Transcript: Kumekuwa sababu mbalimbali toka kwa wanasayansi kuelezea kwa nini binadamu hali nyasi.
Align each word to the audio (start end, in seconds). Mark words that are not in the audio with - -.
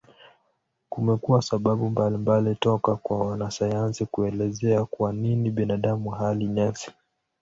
Kumekuwa 0.89 1.41
sababu 1.41 1.89
mbalimbali 1.89 2.55
toka 2.55 2.95
kwa 2.95 3.27
wanasayansi 3.27 4.05
kuelezea 4.05 4.85
kwa 4.85 5.13
nini 5.13 5.51
binadamu 5.51 6.09
hali 6.09 6.47
nyasi. 6.47 6.91